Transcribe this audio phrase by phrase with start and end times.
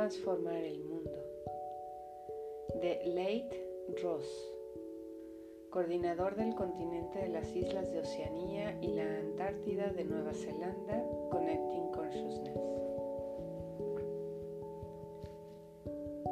[0.00, 1.12] transformar el mundo.
[2.80, 3.52] De Leith
[4.02, 4.26] Ross,
[5.68, 11.90] coordinador del continente de las islas de Oceanía y la Antártida de Nueva Zelanda, Connecting
[11.90, 12.58] Consciousness.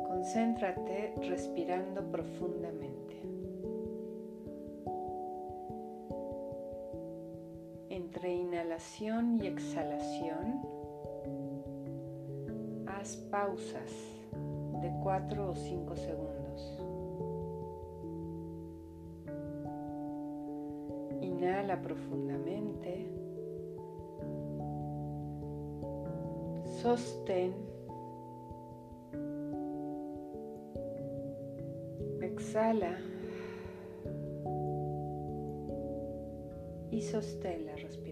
[0.06, 3.16] Concéntrate respirando profundamente.
[7.90, 10.77] Entre inhalación y exhalación,
[13.30, 13.92] pausas
[14.80, 16.78] de 4 o 5 segundos.
[21.20, 23.08] Inhala profundamente.
[26.82, 27.54] Sostén.
[32.20, 32.98] Exhala.
[36.90, 38.07] Y sostén la respiración.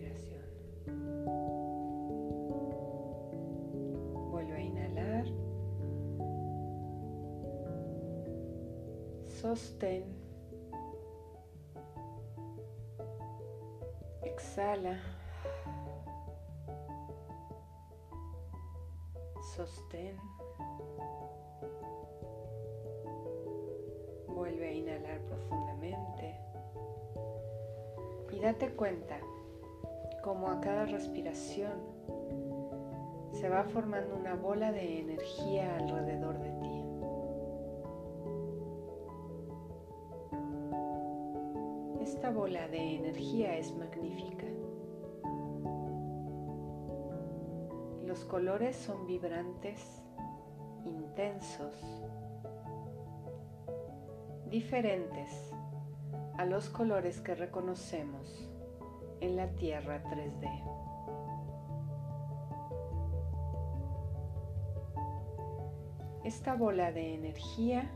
[9.57, 10.05] Sostén.
[14.23, 15.01] Exhala.
[19.55, 20.19] Sostén.
[24.29, 26.39] Vuelve a inhalar profundamente.
[28.33, 29.19] Y date cuenta
[30.23, 31.81] cómo a cada respiración
[33.33, 36.56] se va formando una bola de energía alrededor de ti.
[42.27, 44.47] Esta bola de energía es magnífica.
[48.05, 50.03] Los colores son vibrantes,
[50.85, 51.73] intensos,
[54.51, 55.53] diferentes
[56.37, 58.51] a los colores que reconocemos
[59.21, 60.51] en la Tierra 3D.
[66.25, 67.89] Esta bola de energía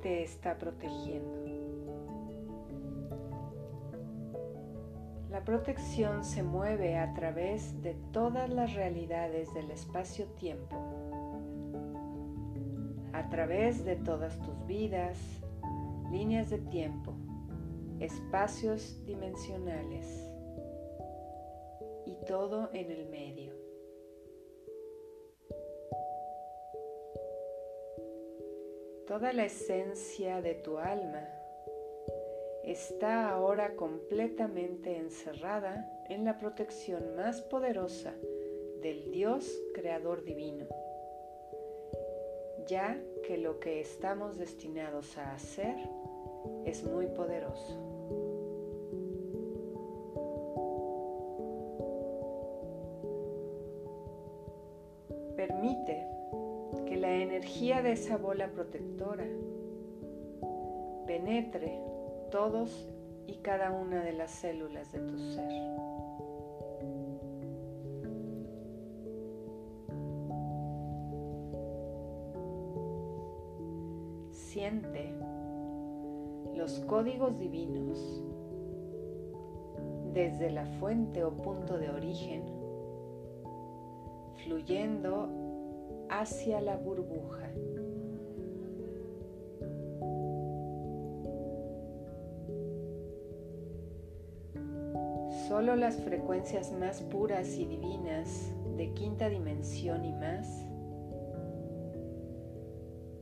[0.00, 1.59] te está protegiendo.
[5.40, 10.76] La protección se mueve a través de todas las realidades del espacio-tiempo,
[13.14, 15.18] a través de todas tus vidas,
[16.10, 17.14] líneas de tiempo,
[18.00, 20.30] espacios dimensionales
[22.04, 23.54] y todo en el medio.
[29.06, 31.39] Toda la esencia de tu alma
[32.70, 38.14] está ahora completamente encerrada en la protección más poderosa
[38.80, 40.66] del Dios Creador Divino,
[42.68, 45.74] ya que lo que estamos destinados a hacer
[46.64, 47.76] es muy poderoso.
[55.34, 56.06] Permite
[56.86, 59.26] que la energía de esa bola protectora
[61.06, 61.80] penetre
[62.30, 62.88] todos
[63.26, 65.50] y cada una de las células de tu ser.
[74.30, 75.12] Siente
[76.56, 78.24] los códigos divinos
[80.12, 82.42] desde la fuente o punto de origen,
[84.44, 85.28] fluyendo
[86.08, 87.50] hacia la burbuja.
[95.60, 100.48] Solo las frecuencias más puras y divinas de quinta dimensión y más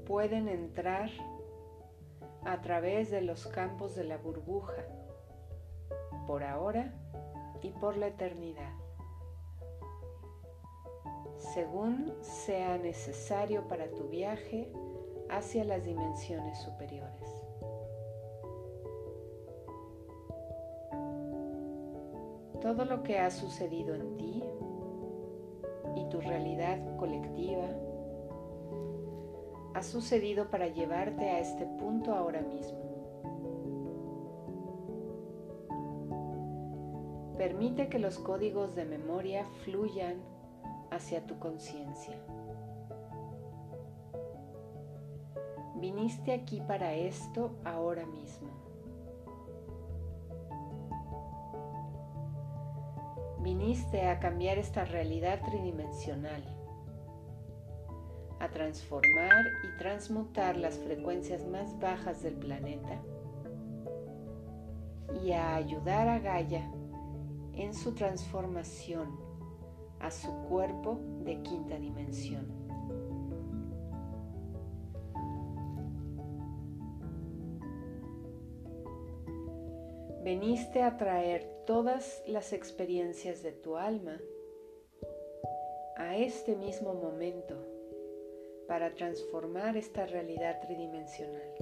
[0.06, 1.10] pueden entrar
[2.44, 4.84] a través de los campos de la burbuja,
[6.28, 6.94] por ahora
[7.60, 8.72] y por la eternidad,
[11.38, 14.70] según sea necesario para tu viaje
[15.28, 17.47] hacia las dimensiones superiores.
[22.60, 24.42] Todo lo que ha sucedido en ti
[25.96, 27.68] y tu realidad colectiva
[29.74, 32.78] ha sucedido para llevarte a este punto ahora mismo.
[37.36, 40.16] Permite que los códigos de memoria fluyan
[40.90, 42.16] hacia tu conciencia.
[45.76, 48.67] Viniste aquí para esto ahora mismo.
[53.48, 56.44] Viniste a cambiar esta realidad tridimensional,
[58.40, 63.00] a transformar y transmutar las frecuencias más bajas del planeta
[65.24, 66.70] y a ayudar a Gaia
[67.54, 69.18] en su transformación
[69.98, 72.57] a su cuerpo de quinta dimensión.
[80.28, 84.20] Veniste a traer todas las experiencias de tu alma
[85.96, 87.54] a este mismo momento
[88.66, 91.54] para transformar esta realidad tridimensional.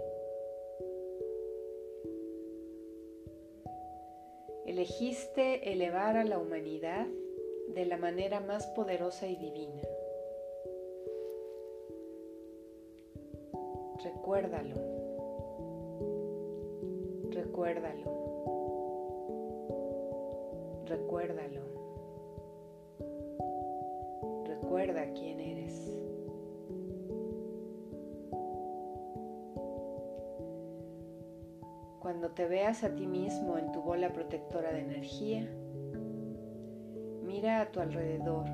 [4.66, 7.06] Elegiste elevar a la humanidad
[7.68, 9.82] de la manera más poderosa y divina.
[14.02, 14.74] Recuérdalo.
[17.30, 18.25] Recuérdalo.
[20.86, 21.62] Recuérdalo.
[24.46, 25.96] Recuerda quién eres.
[32.00, 35.48] Cuando te veas a ti mismo en tu bola protectora de energía,
[37.24, 38.46] mira a tu alrededor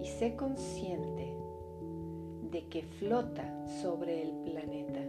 [0.00, 1.34] y sé consciente
[2.52, 5.00] de que flota sobre el planeta.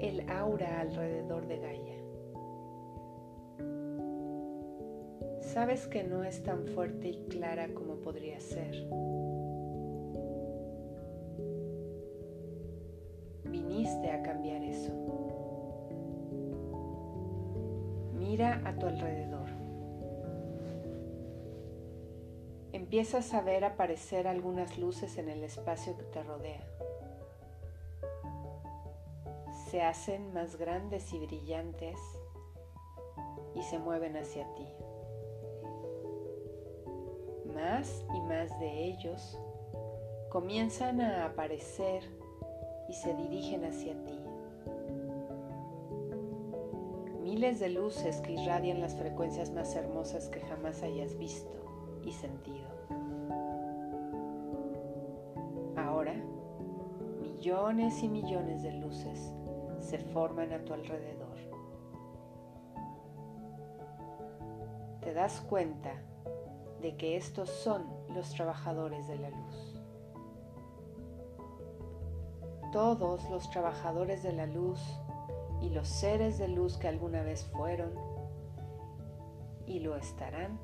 [0.00, 1.96] El aura alrededor de Gaia.
[5.40, 8.74] Sabes que no es tan fuerte y clara como podría ser.
[13.44, 14.92] Viniste a cambiar eso.
[18.18, 19.48] Mira a tu alrededor.
[22.72, 26.75] Empiezas a ver aparecer algunas luces en el espacio que te rodea.
[29.70, 31.98] Se hacen más grandes y brillantes
[33.56, 34.68] y se mueven hacia ti.
[37.52, 39.36] Más y más de ellos
[40.30, 42.04] comienzan a aparecer
[42.88, 44.20] y se dirigen hacia ti.
[47.22, 51.50] Miles de luces que irradian las frecuencias más hermosas que jamás hayas visto
[52.04, 52.68] y sentido.
[55.74, 56.14] Ahora,
[57.20, 59.32] millones y millones de luces
[59.86, 61.36] se forman a tu alrededor.
[65.00, 65.92] Te das cuenta
[66.82, 69.80] de que estos son los trabajadores de la luz.
[72.72, 74.80] Todos los trabajadores de la luz
[75.62, 77.92] y los seres de luz que alguna vez fueron
[79.66, 80.58] y lo estarán,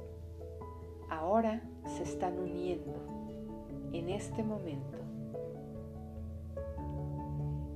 [1.09, 1.63] ahora
[1.97, 2.93] se están uniendo
[3.93, 4.92] en este momento.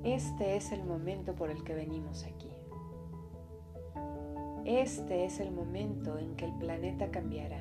[0.07, 2.49] Este es el momento por el que venimos aquí.
[4.65, 7.61] Este es el momento en que el planeta cambiará.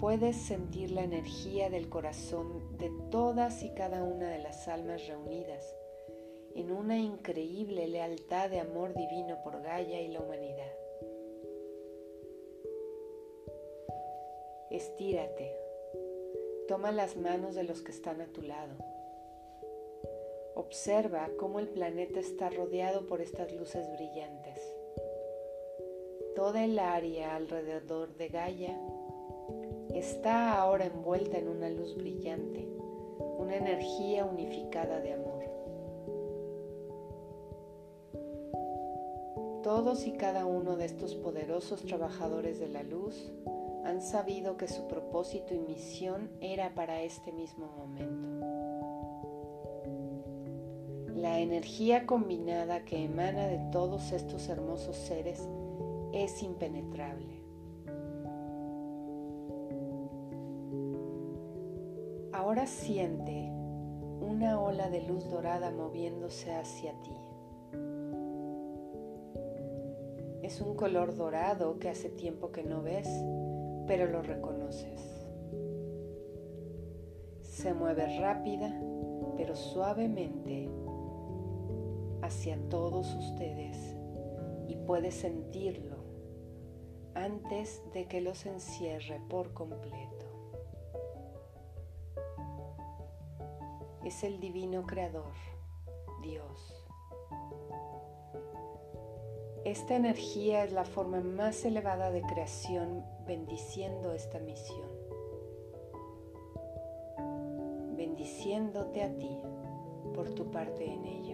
[0.00, 5.76] Puedes sentir la energía del corazón de todas y cada una de las almas reunidas
[6.56, 10.72] en una increíble lealtad de amor divino por Gaia y la humanidad.
[14.68, 15.56] Estírate,
[16.66, 18.95] toma las manos de los que están a tu lado.
[20.56, 24.58] Observa cómo el planeta está rodeado por estas luces brillantes.
[26.34, 28.80] Toda el área alrededor de Gaia
[29.94, 32.66] está ahora envuelta en una luz brillante,
[33.38, 35.44] una energía unificada de amor.
[39.62, 43.30] Todos y cada uno de estos poderosos trabajadores de la luz
[43.84, 48.35] han sabido que su propósito y misión era para este mismo momento.
[51.26, 55.42] La energía combinada que emana de todos estos hermosos seres
[56.12, 57.42] es impenetrable.
[62.32, 63.50] Ahora siente
[64.20, 67.16] una ola de luz dorada moviéndose hacia ti.
[70.44, 73.08] Es un color dorado que hace tiempo que no ves,
[73.88, 75.26] pero lo reconoces.
[77.42, 78.80] Se mueve rápida,
[79.36, 80.70] pero suavemente
[82.26, 83.76] hacia todos ustedes
[84.68, 85.96] y puedes sentirlo
[87.14, 90.16] antes de que los encierre por completo.
[94.06, 95.32] es el divino creador,
[96.22, 96.86] Dios.
[99.64, 104.88] Esta energía es la forma más elevada de creación bendiciendo esta misión,
[107.96, 109.40] bendiciéndote a ti
[110.14, 111.25] por tu parte en ello.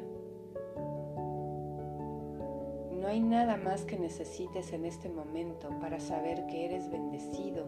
[3.03, 7.67] No hay nada más que necesites en este momento para saber que eres bendecido,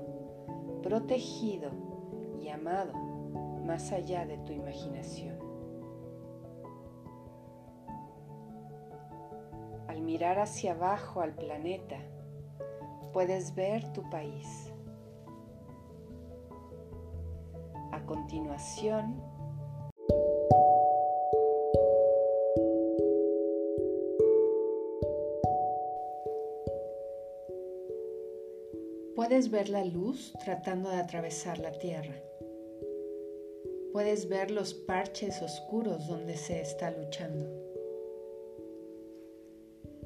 [0.80, 1.72] protegido
[2.40, 2.92] y amado
[3.66, 5.36] más allá de tu imaginación.
[9.88, 11.98] Al mirar hacia abajo al planeta,
[13.12, 14.72] puedes ver tu país.
[17.90, 19.20] A continuación,
[29.34, 32.14] Puedes ver la luz tratando de atravesar la tierra.
[33.92, 37.44] Puedes ver los parches oscuros donde se está luchando.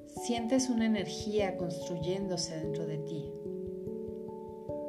[0.06, 3.30] Sientes una energía construyéndose dentro de ti.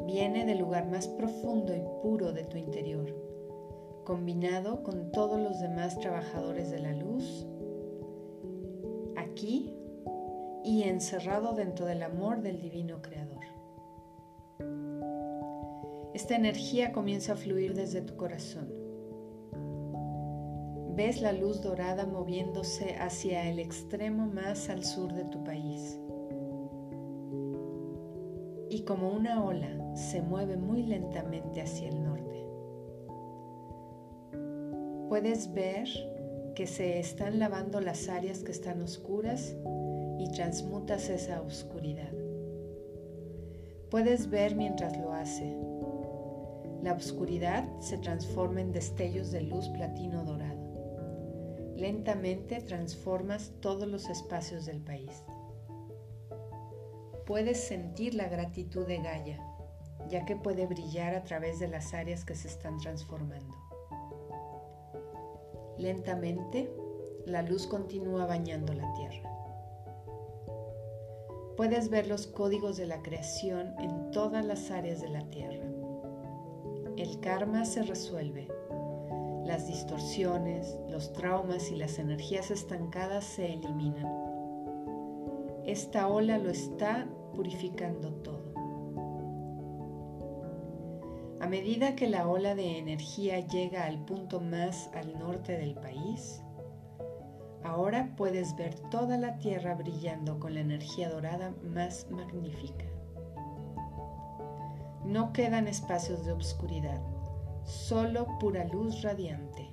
[0.06, 3.14] Viene del lugar más profundo y puro de tu interior,
[4.06, 7.46] combinado con todos los demás trabajadores de la luz,
[9.18, 9.76] aquí
[10.64, 13.39] y encerrado dentro del amor del Divino Creador.
[16.20, 18.80] Esta energía comienza a fluir desde tu corazón
[21.00, 25.98] ves la luz dorada moviéndose hacia el extremo más al sur de tu país.
[28.70, 32.46] Y como una ola se mueve muy lentamente hacia el norte.
[35.08, 35.88] Puedes ver
[36.54, 39.56] que se están lavando las áreas que están oscuras
[40.18, 42.12] y transmutas esa oscuridad.
[43.90, 45.69] Puedes ver mientras lo hace.
[46.82, 50.58] La oscuridad se transforma en destellos de luz platino dorado.
[51.76, 55.24] Lentamente transformas todos los espacios del país.
[57.26, 59.40] Puedes sentir la gratitud de Gaia,
[60.08, 63.56] ya que puede brillar a través de las áreas que se están transformando.
[65.78, 66.74] Lentamente,
[67.26, 69.30] la luz continúa bañando la tierra.
[71.56, 75.69] Puedes ver los códigos de la creación en todas las áreas de la tierra.
[77.00, 78.50] El karma se resuelve
[79.46, 84.06] las distorsiones, los traumas y las energías estancadas se eliminan.
[85.66, 88.54] Esta ola lo está purificando todo.
[91.40, 96.44] A medida que la ola de energía llega al punto más al norte del país,
[97.64, 102.99] ahora puedes ver toda la tierra brillando con la energía dorada más magnífica.
[105.10, 107.02] No quedan espacios de oscuridad
[107.64, 109.68] solo pura luz radiante.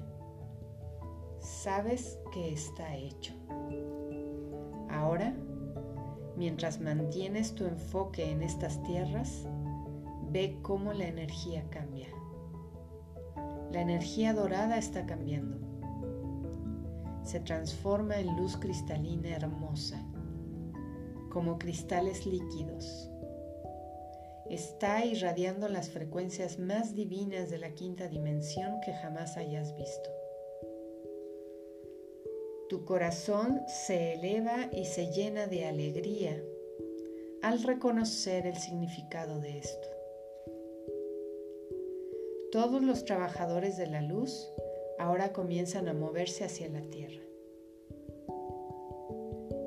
[1.40, 3.34] Sabes que está hecho.
[4.88, 5.36] Ahora,
[6.38, 9.46] mientras mantienes tu enfoque en estas tierras,
[10.30, 12.08] ve cómo la energía cambia.
[13.72, 15.58] La energía dorada está cambiando.
[17.24, 20.02] Se transforma en luz cristalina hermosa,
[21.28, 23.10] como cristales líquidos
[24.50, 30.10] está irradiando las frecuencias más divinas de la quinta dimensión que jamás hayas visto.
[32.68, 36.42] Tu corazón se eleva y se llena de alegría
[37.42, 39.88] al reconocer el significado de esto.
[42.50, 44.48] Todos los trabajadores de la luz
[44.98, 47.22] ahora comienzan a moverse hacia la tierra.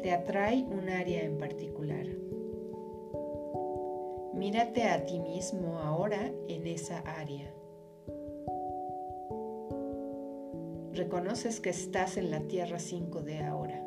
[0.02, 2.06] Te atrae un área en particular.
[4.40, 7.54] Mírate a ti mismo ahora en esa área.
[10.94, 13.84] Reconoces que estás en la Tierra 5D ahora.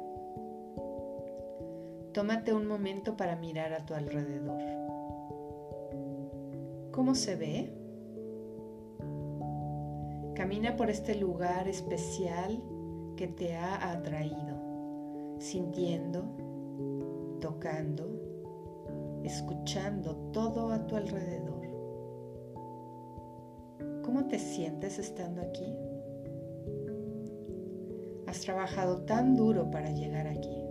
[2.13, 4.61] Tómate un momento para mirar a tu alrededor.
[6.91, 7.73] ¿Cómo se ve?
[10.35, 12.63] Camina por este lugar especial
[13.17, 16.27] que te ha atraído, sintiendo,
[17.41, 18.32] tocando,
[19.25, 21.63] escuchando todo a tu alrededor.
[24.03, 25.77] ¿Cómo te sientes estando aquí?
[28.27, 30.65] Has trabajado tan duro para llegar aquí.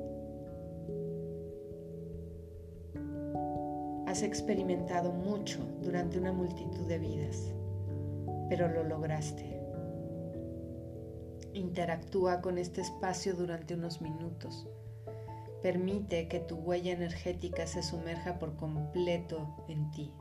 [4.07, 7.53] Has experimentado mucho durante una multitud de vidas,
[8.49, 9.61] pero lo lograste.
[11.53, 14.67] Interactúa con este espacio durante unos minutos
[15.61, 20.11] Permite que tu huella energética se sumerja por completo en ti.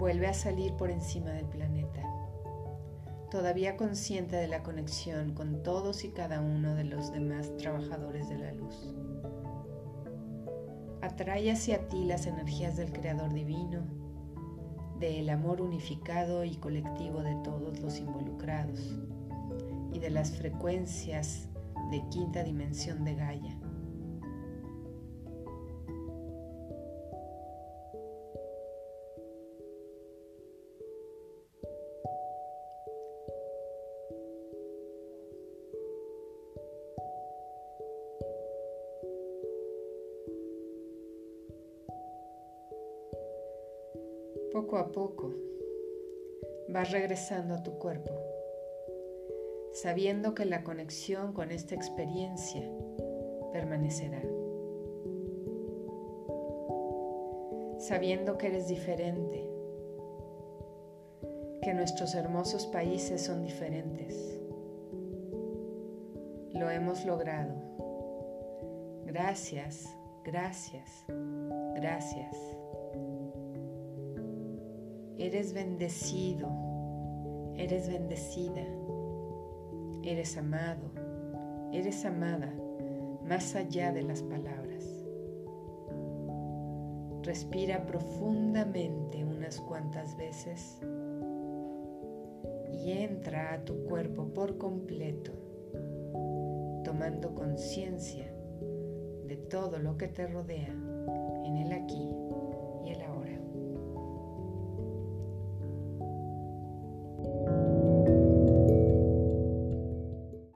[0.00, 2.02] Vuelve a salir por encima del planeta,
[3.30, 8.38] todavía consciente de la conexión con todos y cada uno de los demás trabajadores de
[8.38, 8.94] la luz.
[11.02, 13.82] Atrae hacia ti las energías del Creador Divino,
[14.98, 18.96] del amor unificado y colectivo de todos los involucrados
[19.92, 21.50] y de las frecuencias
[21.90, 23.59] de quinta dimensión de Gaia.
[46.80, 48.10] Vas regresando a tu cuerpo,
[49.74, 52.66] sabiendo que la conexión con esta experiencia
[53.52, 54.22] permanecerá,
[57.78, 59.46] sabiendo que eres diferente,
[61.60, 64.40] que nuestros hermosos países son diferentes.
[66.54, 67.56] Lo hemos logrado.
[69.04, 69.84] Gracias,
[70.24, 71.04] gracias,
[71.74, 72.34] gracias.
[75.18, 76.69] Eres bendecido,
[77.62, 78.64] eres bendecida,
[80.02, 80.90] eres amado,
[81.72, 82.54] eres amada
[83.28, 84.82] más allá de las palabras.
[87.22, 90.80] Respira profundamente unas cuantas veces
[92.72, 95.32] y entra a tu cuerpo por completo,
[96.82, 98.32] tomando conciencia
[99.26, 100.74] de todo lo que te rodea
[101.44, 102.08] en el aquí